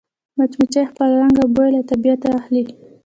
[0.37, 2.63] مچمچۍ خپل رنګ او بوی له طبیعته اخلي